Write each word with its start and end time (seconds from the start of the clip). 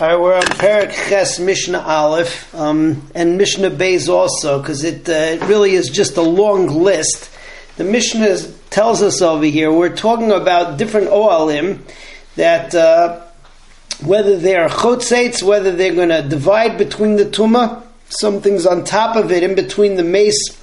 All 0.00 0.06
right, 0.06 0.20
we're 0.20 0.36
on 0.36 0.42
Perak 0.42 0.92
Ches 0.92 1.40
Mishnah 1.40 1.80
Aleph 1.80 2.54
um, 2.54 3.02
and 3.16 3.36
Mishnah 3.36 3.72
Beis 3.72 4.08
also 4.08 4.60
because 4.60 4.84
it, 4.84 5.08
uh, 5.08 5.12
it 5.12 5.42
really 5.48 5.72
is 5.72 5.88
just 5.88 6.16
a 6.16 6.22
long 6.22 6.68
list. 6.68 7.28
The 7.78 7.82
Mishnah 7.82 8.38
tells 8.70 9.02
us 9.02 9.20
over 9.20 9.44
here 9.44 9.72
we're 9.72 9.96
talking 9.96 10.30
about 10.30 10.78
different 10.78 11.08
oalim 11.08 11.80
that 12.36 12.76
uh, 12.76 13.24
whether 14.04 14.36
they 14.36 14.54
are 14.54 14.68
chotzates, 14.68 15.42
whether 15.42 15.74
they're 15.74 15.96
going 15.96 16.10
to 16.10 16.22
divide 16.22 16.78
between 16.78 17.16
the 17.16 17.24
tuma, 17.24 17.82
some 18.08 18.40
things 18.40 18.66
on 18.66 18.84
top 18.84 19.16
of 19.16 19.32
it, 19.32 19.42
in 19.42 19.56
between 19.56 19.96
the 19.96 20.04
meis 20.04 20.62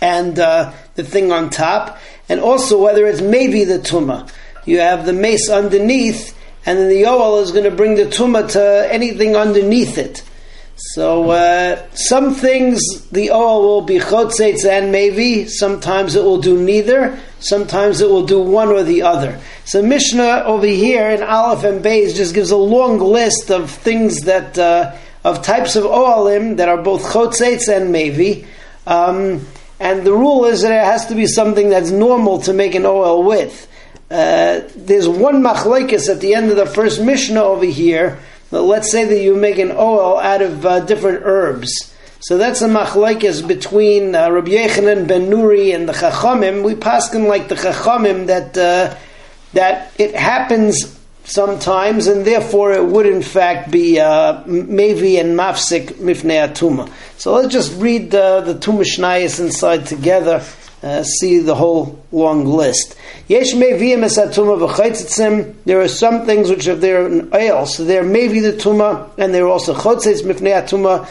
and 0.00 0.40
uh, 0.40 0.72
the 0.96 1.04
thing 1.04 1.30
on 1.30 1.50
top, 1.50 2.00
and 2.28 2.40
also 2.40 2.82
whether 2.82 3.06
it's 3.06 3.20
maybe 3.20 3.62
the 3.62 3.78
tuma. 3.78 4.28
You 4.66 4.80
have 4.80 5.06
the 5.06 5.12
meis 5.12 5.48
underneath 5.48 6.36
and 6.66 6.78
then 6.78 6.88
the 6.88 7.02
Yoel 7.02 7.42
is 7.42 7.52
going 7.52 7.64
to 7.64 7.70
bring 7.70 7.94
the 7.94 8.04
Tumah 8.04 8.50
to 8.52 8.88
anything 8.90 9.36
underneath 9.36 9.98
it. 9.98 10.22
So 10.76 11.30
uh, 11.30 11.86
some 11.92 12.34
things 12.34 12.80
the 13.10 13.28
Oel 13.28 13.62
will 13.62 13.82
be 13.82 13.98
Chotzetz 13.98 14.64
and 14.64 14.90
maybe, 14.90 15.46
sometimes 15.46 16.14
it 16.14 16.22
will 16.22 16.40
do 16.40 16.60
neither, 16.60 17.18
sometimes 17.38 18.00
it 18.00 18.08
will 18.08 18.24
do 18.24 18.40
one 18.40 18.68
or 18.68 18.82
the 18.82 19.02
other. 19.02 19.40
So 19.66 19.82
Mishnah 19.82 20.44
over 20.46 20.66
here 20.66 21.10
in 21.10 21.22
Aleph 21.22 21.64
and 21.64 21.84
Beis 21.84 22.14
just 22.16 22.34
gives 22.34 22.50
a 22.50 22.56
long 22.56 22.98
list 22.98 23.50
of 23.50 23.70
things 23.70 24.22
that, 24.22 24.58
uh, 24.58 24.96
of 25.22 25.42
types 25.42 25.76
of 25.76 25.84
Oalim 25.84 26.56
that 26.56 26.70
are 26.70 26.82
both 26.82 27.02
Chotzetz 27.02 27.68
and 27.68 27.92
maybe. 27.92 28.46
Um, 28.86 29.46
and 29.78 30.06
the 30.06 30.12
rule 30.12 30.46
is 30.46 30.62
that 30.62 30.72
it 30.72 30.84
has 30.84 31.06
to 31.06 31.14
be 31.14 31.26
something 31.26 31.68
that's 31.68 31.90
normal 31.90 32.40
to 32.40 32.54
make 32.54 32.74
an 32.74 32.84
Oel 32.84 33.24
with. 33.26 33.66
Uh, 34.10 34.62
there's 34.74 35.08
one 35.08 35.40
machlekes 35.42 36.08
at 36.08 36.20
the 36.20 36.34
end 36.34 36.50
of 36.50 36.56
the 36.56 36.66
first 36.66 37.00
Mishnah 37.00 37.42
over 37.42 37.64
here. 37.64 38.18
Let's 38.50 38.90
say 38.90 39.04
that 39.04 39.22
you 39.22 39.36
make 39.36 39.58
an 39.58 39.68
ohel 39.68 40.20
out 40.20 40.42
of 40.42 40.66
uh, 40.66 40.80
different 40.80 41.22
herbs. 41.22 41.94
So 42.18 42.36
that's 42.36 42.60
a 42.60 42.68
machlekes 42.68 43.46
between 43.46 44.16
uh, 44.16 44.30
Rabbi 44.30 44.50
Yechanan 44.50 45.06
ben 45.06 45.30
Nuri 45.30 45.74
and 45.74 45.88
the 45.88 45.92
Chachamim. 45.92 46.64
We 46.64 46.74
paskin 46.74 47.28
like 47.28 47.48
the 47.48 47.54
Chachamim 47.54 48.26
that 48.26 48.58
uh, 48.58 48.96
that 49.52 49.92
it 49.96 50.16
happens 50.16 50.98
sometimes, 51.22 52.08
and 52.08 52.26
therefore 52.26 52.72
it 52.72 52.84
would 52.84 53.06
in 53.06 53.22
fact 53.22 53.70
be 53.70 54.00
uh, 54.00 54.42
Mevi 54.44 55.20
and 55.20 55.38
Mafsik 55.38 55.92
Mifnei 55.94 56.46
Atuma. 56.48 56.92
So 57.16 57.34
let's 57.34 57.52
just 57.52 57.80
read 57.80 58.12
uh, 58.12 58.40
the 58.40 58.58
two 58.58 58.72
Mishnayos 58.72 59.38
inside 59.38 59.86
together 59.86 60.40
uh, 60.82 61.02
see 61.02 61.38
the 61.38 61.54
whole 61.54 62.02
long 62.10 62.46
list. 62.46 62.96
There 63.28 63.40
are 65.80 65.88
some 65.88 66.26
things 66.26 66.50
which 66.50 66.66
if 66.66 66.80
they're 66.80 67.06
an 67.06 67.30
ohel, 67.30 67.66
so 67.66 67.84
they're 67.84 68.02
maybe 68.02 68.40
the 68.40 68.52
tuma, 68.52 69.10
and 69.18 69.34
they're 69.34 69.46
also 69.46 69.74
chotzitz 69.74 70.22
mifnei 70.22 70.54
atuma. 70.62 71.06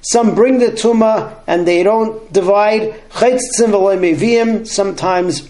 Some 0.00 0.34
bring 0.34 0.58
the 0.58 0.66
tuma 0.66 1.34
and 1.46 1.66
they 1.66 1.82
don't 1.82 2.32
divide. 2.32 2.94
Chaytzitzim 3.10 3.70
v'loy 3.70 3.98
meviyim. 3.98 4.66
Sometimes 4.66 5.48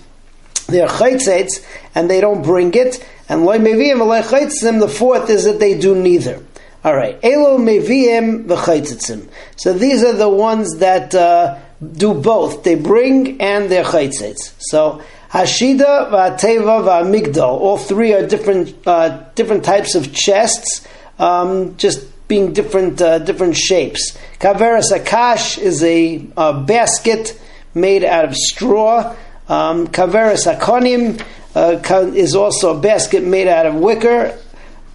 they're 0.67 0.87
chaytzitz 0.87 1.65
and 1.95 2.11
they 2.11 2.21
don't 2.21 2.43
bring 2.43 2.75
it. 2.75 3.05
And. 3.29 3.47
The 3.47 4.95
fourth 4.95 5.31
is 5.31 5.45
that 5.45 5.59
they 5.59 5.79
do 5.79 5.95
neither. 5.95 6.43
All 6.85 6.95
right, 6.95 7.19
Elo 7.23 7.57
Meviem 7.57 8.45
v'chaytzitzim. 8.45 9.27
So 9.57 9.73
these 9.73 10.05
are 10.05 10.13
the 10.13 10.29
ones 10.29 10.81
that 10.81 11.15
uh, 11.15 11.59
do 11.83 12.13
both. 12.13 12.63
They 12.63 12.75
bring 12.75 13.41
and 13.41 13.71
they're 13.71 13.85
chaytzitz. 13.85 14.53
So 14.59 15.03
Hashida 15.31 16.11
v'ateva 16.11 16.85
v'amigdal. 16.85 17.39
All 17.41 17.79
three 17.79 18.13
are 18.13 18.27
different 18.27 18.77
uh, 18.87 19.25
different 19.35 19.65
types 19.65 19.95
of 19.95 20.13
chests, 20.13 20.87
um, 21.19 21.75
just 21.79 22.29
being 22.29 22.53
different 22.53 23.01
uh, 23.01 23.19
different 23.19 23.57
shapes. 23.57 24.19
Kaveras 24.39 24.93
akash 24.93 25.57
is 25.57 25.83
a, 25.83 26.27
a, 26.37 26.53
basket 26.53 27.41
made 27.75 28.05
out 28.05 28.27
of 28.27 28.37
straw. 28.37 29.17
Um, 29.49 29.89
Kaveras 29.89 30.55
akonim 30.55 31.25
uh, 31.55 32.13
is 32.15 32.37
also 32.37 32.77
a 32.77 32.81
basket 32.81 33.25
made 33.25 33.49
out 33.49 33.65
of 33.65 33.75
wicker 33.75 34.39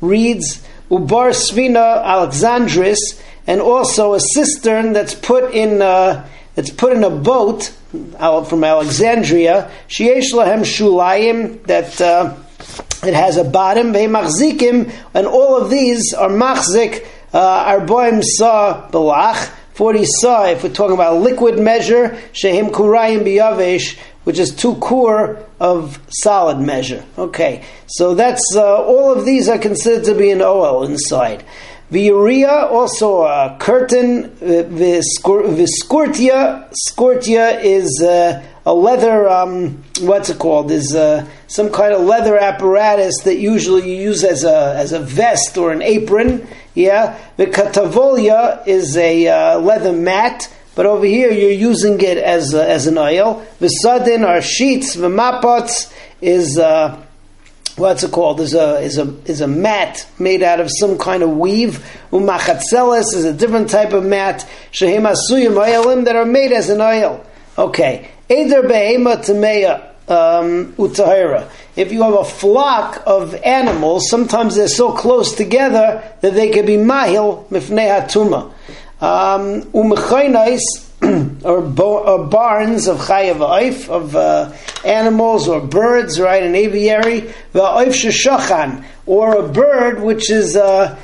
reeds. 0.01 0.63
Ubar 0.89 1.31
Svina 1.33 2.03
Alexandris, 2.03 3.21
and 3.45 3.61
also 3.61 4.13
a 4.13 4.19
cistern 4.19 4.93
that's 4.93 5.13
put 5.13 5.53
in 5.53 5.81
uh, 5.81 6.27
that's 6.55 6.71
put 6.71 6.93
in 6.93 7.03
a 7.03 7.09
boat 7.09 7.71
from 7.91 8.63
Alexandria. 8.63 9.71
Sheyesh 9.87 10.33
lahem 10.33 10.61
shulayim 10.61 11.63
that 11.63 12.01
uh, 12.01 12.35
it 13.03 13.13
has 13.13 13.37
a 13.37 13.43
bottom. 13.43 13.93
Ve'machzikim, 13.93 14.91
and 15.13 15.27
all 15.27 15.61
of 15.61 15.69
these 15.69 16.13
are 16.13 16.29
machzik 16.29 17.05
uh, 17.33 17.65
arboim 17.65 18.23
sa 18.23 18.89
belach. 18.89 19.53
40 19.73 20.05
sa, 20.05 20.45
if 20.47 20.63
we're 20.63 20.73
talking 20.73 20.95
about 20.95 21.21
liquid 21.21 21.57
measure, 21.57 22.19
shehim 22.33 22.69
kurayim 22.69 23.21
biyavesh, 23.21 23.97
which 24.25 24.37
is 24.37 24.53
two 24.53 24.75
kur 24.75 25.41
of 25.59 25.99
solid 26.09 26.59
measure. 26.59 27.03
Okay, 27.17 27.63
so 27.87 28.15
that's 28.15 28.43
uh, 28.55 28.77
all 28.77 29.11
of 29.11 29.25
these 29.25 29.49
are 29.49 29.57
considered 29.57 30.05
to 30.05 30.15
be 30.15 30.31
an 30.31 30.39
ohel 30.39 30.85
inside. 30.85 31.43
The 31.91 32.01
urea 32.01 32.67
also 32.67 33.23
a 33.23 33.57
curtain. 33.59 34.29
Viscortia, 34.39 35.73
scortia 35.73 36.69
scortia 36.71 37.59
is 37.61 38.01
uh, 38.03 38.43
a 38.63 38.73
leather. 38.73 39.27
Um, 39.27 39.83
what's 40.01 40.29
it 40.29 40.37
called? 40.37 40.69
Is 40.69 40.93
uh, 40.93 41.27
some 41.47 41.71
kind 41.71 41.93
of 41.93 42.01
leather 42.01 42.37
apparatus 42.37 43.15
that 43.23 43.39
usually 43.39 43.89
you 43.89 44.03
use 44.03 44.23
as 44.23 44.43
a 44.43 44.75
as 44.77 44.91
a 44.91 44.99
vest 44.99 45.57
or 45.57 45.71
an 45.71 45.81
apron. 45.81 46.47
Yeah, 46.75 47.17
the 47.37 47.47
katavolia 47.47 48.67
is 48.67 48.95
a 48.95 49.27
uh, 49.27 49.59
leather 49.59 49.91
mat. 49.91 50.47
But 50.79 50.85
over 50.85 51.05
here, 51.05 51.29
you're 51.29 51.51
using 51.51 51.99
it 51.99 52.17
as 52.17 52.53
uh, 52.53 52.61
as 52.61 52.87
an 52.87 52.95
ohel. 52.95 53.45
V'sadin 53.59 54.25
are 54.25 54.41
sheets. 54.41 54.95
V'mapots 54.95 55.93
is 56.21 56.57
uh, 56.57 57.03
what's 57.75 58.05
it 58.05 58.13
called? 58.13 58.39
Is 58.39 58.53
a 58.53 58.79
is 58.79 58.97
a 58.97 59.13
is 59.25 59.41
a 59.41 59.47
mat 59.49 60.07
made 60.19 60.41
out 60.41 60.61
of 60.61 60.69
some 60.71 60.97
kind 60.97 61.21
of 61.21 61.31
weave. 61.31 61.85
Umachatzelis 62.13 63.13
is 63.13 63.25
a 63.25 63.33
different 63.33 63.69
type 63.69 63.91
of 63.91 64.05
mat. 64.05 64.47
Shehim 64.71 65.01
asuyim 65.01 65.61
oilim 65.61 66.05
that 66.05 66.15
are 66.15 66.23
made 66.23 66.53
as 66.53 66.69
an 66.69 66.77
ohel. 66.77 67.25
Okay, 67.57 68.09
Eder 68.29 68.61
behema 68.61 69.17
tameya. 69.17 69.85
Um. 70.09 70.73
If 71.75 71.91
you 71.91 72.03
have 72.03 72.13
a 72.13 72.23
flock 72.23 73.03
of 73.05 73.35
animals, 73.35 74.09
sometimes 74.09 74.55
they're 74.55 74.69
so 74.69 74.93
close 74.93 75.35
together 75.35 76.01
that 76.21 76.33
they 76.33 76.49
can 76.49 76.65
be 76.65 76.77
mahil 76.77 77.47
mifnei 77.49 77.89
hatuma 77.89 78.53
um, 79.01 79.69
or, 81.01 81.61
bo- 81.61 82.03
or 82.03 82.25
barns 82.25 82.87
of 82.87 82.97
chayav 82.97 83.37
oif, 83.37 83.89
of 83.89 84.15
uh, 84.15 84.51
animals 84.83 85.47
or 85.47 85.61
birds, 85.61 86.19
right, 86.19 86.43
an 86.43 86.55
aviary, 86.55 87.21
va'oif 87.53 87.93
sheshachan, 87.93 88.83
or 89.05 89.37
a 89.37 89.47
bird 89.47 90.01
which 90.01 90.29
is 90.29 90.57
uh, 90.57 90.99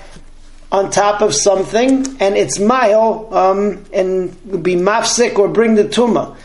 on 0.71 0.91
top 0.91 1.21
of 1.21 1.33
something, 1.33 2.05
and 2.19 2.35
it's 2.35 2.59
mile, 2.59 3.33
um, 3.33 3.85
and 3.93 4.31
be 4.61 4.75
mafsik 4.75 5.39
or 5.39 5.47
bring 5.47 5.75
the 5.75 5.85
tuma. 5.85 6.35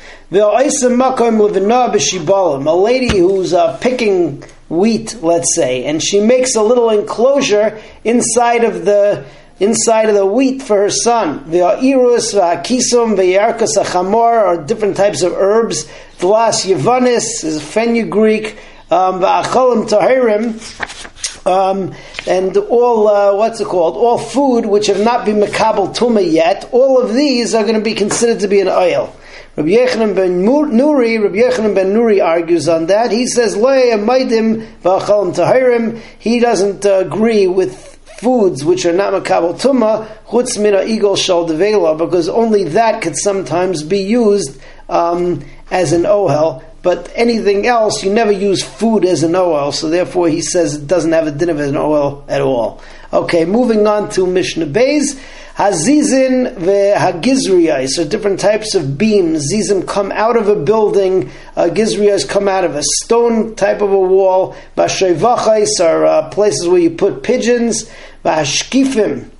A 2.67 2.77
lady 2.77 3.19
who's 3.19 3.53
uh, 3.53 3.77
picking 3.79 4.45
wheat, 4.69 5.17
let's 5.23 5.57
say, 5.57 5.85
and 5.85 6.01
she 6.01 6.21
makes 6.21 6.55
a 6.55 6.63
little 6.63 6.91
enclosure 6.91 7.81
inside 8.05 8.63
of 8.63 8.85
the 8.85 9.27
inside 9.61 10.09
of 10.09 10.15
the 10.15 10.27
wheat 10.27 10.63
for 10.63 10.79
her 10.79 10.91
son. 10.91 11.51
The 11.51 11.59
irus, 11.59 12.35
kisum, 12.65 13.17
v'yarkas 13.17 13.77
achamor 13.77 14.43
are 14.43 14.65
different 14.65 14.97
types 14.97 15.23
of 15.23 15.33
herbs. 15.35 15.85
Dlas 16.19 16.67
yavanis 16.67 17.45
is 17.45 17.63
fenugreek. 17.63 18.59
Um, 18.91 19.21
v'acholim 19.21 19.89
tahirim. 19.89 21.47
Um, 21.47 21.95
and 22.27 22.57
all 22.57 23.09
uh, 23.09 23.35
what's 23.35 23.61
it 23.61 23.67
called? 23.67 23.97
All 23.97 24.19
food 24.19 24.67
which 24.67 24.89
have 24.89 25.01
not 25.01 25.25
been 25.25 25.37
makabel 25.37 25.95
tuma 25.97 26.29
yet. 26.31 26.69
All 26.73 27.01
of 27.01 27.15
these 27.15 27.55
are 27.55 27.63
going 27.63 27.77
to 27.77 27.81
be 27.81 27.95
considered 27.95 28.41
to 28.41 28.49
be 28.49 28.61
an 28.61 28.67
ohel. 28.67 29.15
Rabbi 29.57 29.71
Yechanan 29.71 30.15
ben 30.15 30.43
Nuri, 30.43 31.23
Rabbi 31.23 31.37
Yechanan 31.37 31.75
ben 31.75 31.95
Nuri 31.95 32.25
argues 32.25 32.69
on 32.69 32.87
that. 32.87 33.11
He 33.11 33.27
says, 33.27 33.57
"Lo 33.57 33.71
maidim 33.71 34.67
tahirim." 34.83 36.01
He 36.19 36.41
doesn't 36.41 36.85
uh, 36.85 36.99
agree 37.07 37.47
with 37.47 37.99
foods 38.21 38.65
which 38.65 38.85
are 38.85 38.93
not 38.93 39.15
makabel 39.15 39.59
tuma, 39.59 40.07
chutz 40.27 40.61
mina 40.61 40.85
eagle 40.85 41.17
shal 41.17 41.49
devela, 41.49 41.97
because 41.97 42.29
only 42.29 42.65
that 42.65 43.01
could 43.01 43.17
sometimes 43.17 43.83
be 43.83 44.01
used 44.01 44.61
um, 44.89 45.43
as 45.71 45.93
an 45.93 46.03
ohel. 46.03 46.63
but 46.83 47.11
anything 47.15 47.67
else, 47.67 48.03
you 48.03 48.13
never 48.13 48.33
use 48.33 48.63
food 48.63 49.05
as 49.05 49.23
an 49.23 49.33
ohel, 49.33 49.73
so 49.73 49.89
therefore 49.89 50.29
he 50.29 50.43
says 50.43 50.75
it 50.75 50.87
doesn't 50.87 51.13
have 51.13 51.27
a 51.27 51.31
din 51.31 51.49
of 51.49 51.59
an 51.61 51.75
ohel 51.75 52.25
at 52.29 52.43
all. 52.43 52.83
Okay, 53.13 53.45
moving 53.45 53.87
on 53.87 54.11
to 54.11 54.27
Mishnah 54.27 54.67
Beis. 54.67 55.19
Hazizin 55.61 56.55
v'hagizriyais 56.57 57.99
are 57.99 58.09
different 58.09 58.41
types 58.41 58.75
of 58.75 58.97
beams. 58.97 59.53
Zizim 59.53 59.87
come 59.87 60.11
out 60.13 60.39
of 60.39 60.49
a 60.49 60.57
building. 60.57 61.31
Uh, 61.55 61.69
gizriyais 61.71 62.27
come 62.27 62.49
out 62.49 62.65
of 62.65 62.77
a 62.77 62.83
stone 62.83 63.55
type 63.57 63.83
of 63.83 63.93
a 63.93 64.01
wall. 64.01 64.57
Bashevachais 64.75 65.79
are 65.83 66.07
uh, 66.07 66.31
places 66.31 66.67
where 66.67 66.81
you 66.81 66.91
put 66.91 67.23
pigeons. 67.23 67.91
V'hashkifim. 68.25 69.31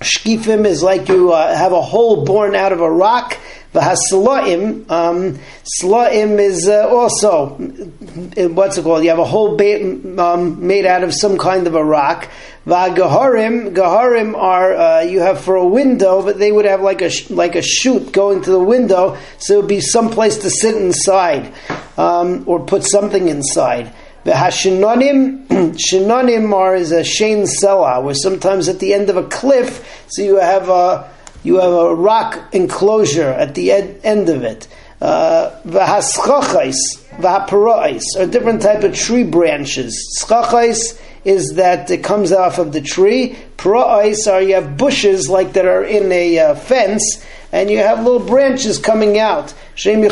Shkifim 0.00 0.64
is 0.64 0.82
like 0.82 1.08
you 1.08 1.32
uh, 1.32 1.54
have 1.54 1.72
a 1.72 1.82
hole 1.82 2.24
born 2.24 2.54
out 2.54 2.72
of 2.72 2.80
a 2.80 2.90
rock. 2.90 3.38
V'haslaim, 3.74 4.90
um, 4.90 5.38
slaim 5.62 6.40
is 6.40 6.68
uh, 6.68 6.88
also 6.88 7.50
what's 7.50 8.78
it 8.78 8.82
called? 8.82 9.04
You 9.04 9.10
have 9.10 9.18
a 9.20 9.24
hole 9.24 9.56
ba- 9.56 10.22
um, 10.22 10.66
made 10.66 10.86
out 10.86 11.04
of 11.04 11.14
some 11.14 11.38
kind 11.38 11.66
of 11.66 11.74
a 11.74 11.84
rock. 11.84 12.28
V'agaharim, 12.66 13.74
gaharim 13.74 14.36
are 14.36 14.74
uh, 14.74 15.00
you 15.02 15.20
have 15.20 15.40
for 15.40 15.56
a 15.56 15.66
window, 15.66 16.22
but 16.22 16.38
they 16.38 16.50
would 16.50 16.64
have 16.64 16.80
like 16.80 17.00
a 17.00 17.10
like 17.30 17.54
a 17.54 17.62
chute 17.62 18.12
going 18.12 18.42
to 18.42 18.50
the 18.50 18.58
window, 18.58 19.16
so 19.38 19.54
it 19.54 19.56
would 19.58 19.68
be 19.68 19.80
some 19.80 20.10
place 20.10 20.38
to 20.38 20.50
sit 20.50 20.76
inside 20.76 21.52
um, 21.96 22.42
or 22.46 22.60
put 22.60 22.84
something 22.84 23.28
inside. 23.28 23.92
The 24.24 24.32
hashinonim, 24.32 25.46
shinonim 25.48 26.52
are 26.52 26.74
is 26.74 26.92
a 26.92 27.00
shein 27.00 27.48
sela, 27.48 28.02
where 28.02 28.14
sometimes 28.14 28.68
at 28.68 28.78
the 28.78 28.92
end 28.92 29.08
of 29.08 29.16
a 29.16 29.24
cliff, 29.24 30.04
so 30.08 30.22
you 30.22 30.36
have 30.36 30.68
a 30.68 31.10
you 31.42 31.56
have 31.56 31.72
a 31.72 31.94
rock 31.94 32.38
enclosure 32.52 33.30
at 33.30 33.54
the 33.54 33.72
ed- 33.72 34.00
end 34.04 34.28
of 34.28 34.42
it. 34.42 34.68
The 34.98 35.06
Uh, 35.06 35.60
V'haschachais, 35.66 36.76
v'haparais 37.18 38.02
are 38.18 38.26
different 38.26 38.60
type 38.60 38.84
of 38.84 38.94
tree 38.94 39.24
branches. 39.24 39.96
Schachais 40.20 41.00
is 41.24 41.54
that 41.54 41.90
it 41.90 42.04
comes 42.04 42.32
off 42.32 42.58
of 42.58 42.72
the 42.72 42.82
tree. 42.82 43.36
Parais 43.56 44.30
are 44.30 44.42
you 44.42 44.54
have 44.54 44.76
bushes 44.76 45.30
like 45.30 45.54
that 45.54 45.64
are 45.64 45.84
in 45.84 46.12
a 46.12 46.38
uh, 46.38 46.54
fence, 46.54 47.24
and 47.52 47.70
you 47.70 47.78
have 47.78 48.04
little 48.04 48.26
branches 48.26 48.78
coming 48.78 49.18
out. 49.18 49.54
There 49.82 50.08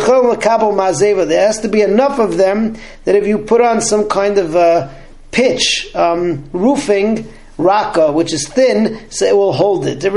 has 1.46 1.61
to 1.61 1.69
be 1.69 1.82
enough 1.82 2.19
of 2.19 2.37
them 2.37 2.76
that 3.05 3.14
if 3.14 3.26
you 3.26 3.38
put 3.38 3.61
on 3.61 3.81
some 3.81 4.08
kind 4.08 4.38
of 4.38 4.56
uh, 4.56 4.88
pitch 5.31 5.94
um, 5.94 6.49
roofing, 6.52 7.32
raka, 7.58 8.12
which 8.12 8.32
is 8.32 8.49
thin, 8.49 8.99
so 9.11 9.26
it 9.26 9.37
will 9.37 9.52
hold 9.52 9.87
it. 9.87 10.02
It 10.05 10.12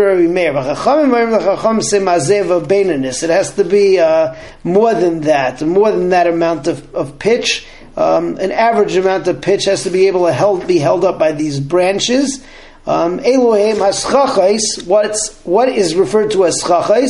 has 3.29 3.56
to 3.56 3.63
be 3.63 4.00
uh, 4.00 4.35
more 4.63 4.94
than 4.94 5.21
that, 5.21 5.62
more 5.62 5.91
than 5.91 6.09
that 6.09 6.27
amount 6.27 6.68
of, 6.68 6.95
of 6.95 7.18
pitch. 7.19 7.65
Um, 7.97 8.38
an 8.38 8.51
average 8.51 8.95
amount 8.95 9.27
of 9.27 9.41
pitch 9.41 9.65
has 9.65 9.83
to 9.83 9.89
be 9.89 10.07
able 10.07 10.27
to 10.27 10.33
held, 10.33 10.65
be 10.65 10.77
held 10.77 11.03
up 11.03 11.19
by 11.19 11.33
these 11.33 11.59
branches. 11.59 12.41
Um, 12.88 13.19
Elohim 13.19 13.78
haschachais, 13.78 14.88
what's 14.88 15.39
what 15.44 15.69
is 15.69 15.95
referred 15.95 16.31
to 16.31 16.45
as 16.45 16.62
schachais? 16.63 17.10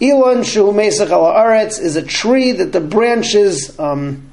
Elon 0.00 0.42
shu 0.42 0.72
mesach 0.72 1.78
is 1.80 1.94
a 1.94 2.02
tree 2.02 2.50
that 2.52 2.72
the 2.72 2.80
branches 2.80 3.78
um, 3.78 4.28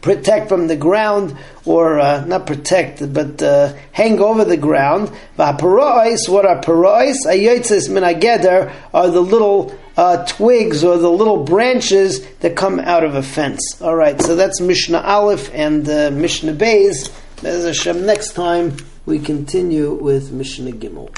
protect 0.00 0.48
from 0.48 0.66
the 0.66 0.76
ground, 0.76 1.36
or 1.66 2.00
uh, 2.00 2.24
not 2.24 2.46
protect, 2.46 3.12
but 3.12 3.42
uh, 3.42 3.74
hang 3.92 4.18
over 4.20 4.46
the 4.46 4.56
ground. 4.56 5.10
V'haparais, 5.38 6.26
what 6.26 6.46
are 6.46 6.60
parais? 6.62 7.26
Ayotzes 7.26 7.90
minageder 7.90 8.72
are 8.94 9.10
the 9.10 9.20
little 9.20 9.76
uh, 9.98 10.24
twigs 10.24 10.84
or 10.84 10.96
the 10.96 11.10
little 11.10 11.44
branches 11.44 12.24
that 12.36 12.56
come 12.56 12.80
out 12.80 13.04
of 13.04 13.14
a 13.14 13.22
fence. 13.22 13.82
All 13.82 13.94
right, 13.94 14.18
so 14.22 14.36
that's 14.36 14.60
Mishnah 14.60 15.00
Aleph 15.00 15.50
and 15.52 15.86
uh, 15.86 16.10
Mishnah. 16.10 16.56
As 16.58 17.10
Hashem, 17.42 18.06
next 18.06 18.32
time 18.32 18.76
we 19.08 19.18
continue 19.18 19.94
with 19.94 20.30
Mishnah 20.32 20.72
Gimel. 20.72 21.08